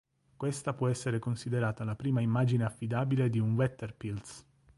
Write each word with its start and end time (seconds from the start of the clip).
Questa 0.35 0.73
può 0.73 0.87
essere 0.87 1.19
considerata 1.19 1.83
la 1.83 1.95
prima 1.95 2.21
immagine 2.21 2.63
affidabile 2.65 3.29
di 3.29 3.37
un 3.37 3.53
wetterpilz. 3.53 4.43